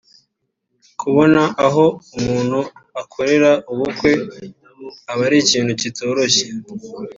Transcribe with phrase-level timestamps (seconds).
[1.01, 1.85] kubona aho
[2.17, 2.59] umuntu
[3.01, 4.11] akorera ubukwe
[5.11, 6.45] aba ari ikintu kitoroshye